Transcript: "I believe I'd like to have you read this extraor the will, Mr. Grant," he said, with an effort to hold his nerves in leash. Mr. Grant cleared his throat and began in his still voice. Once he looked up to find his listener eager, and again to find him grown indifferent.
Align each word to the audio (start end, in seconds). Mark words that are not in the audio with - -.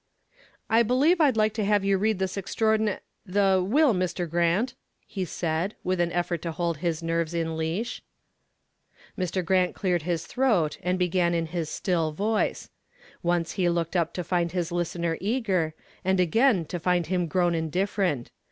"I 0.67 0.81
believe 0.81 1.21
I'd 1.21 1.37
like 1.37 1.53
to 1.53 1.63
have 1.63 1.83
you 1.85 1.95
read 1.99 2.17
this 2.17 2.35
extraor 2.35 2.97
the 3.23 3.63
will, 3.63 3.93
Mr. 3.93 4.27
Grant," 4.27 4.73
he 5.05 5.25
said, 5.25 5.75
with 5.83 5.99
an 5.99 6.11
effort 6.11 6.41
to 6.41 6.51
hold 6.51 6.77
his 6.77 7.03
nerves 7.03 7.35
in 7.35 7.55
leash. 7.55 8.01
Mr. 9.15 9.45
Grant 9.45 9.75
cleared 9.75 10.01
his 10.01 10.25
throat 10.25 10.79
and 10.81 10.97
began 10.97 11.35
in 11.35 11.45
his 11.45 11.69
still 11.69 12.13
voice. 12.13 12.71
Once 13.21 13.51
he 13.51 13.69
looked 13.69 13.95
up 13.95 14.11
to 14.15 14.23
find 14.23 14.53
his 14.53 14.71
listener 14.71 15.19
eager, 15.21 15.75
and 16.03 16.19
again 16.19 16.65
to 16.65 16.79
find 16.79 17.05
him 17.05 17.27
grown 17.27 17.53
indifferent. 17.53 18.31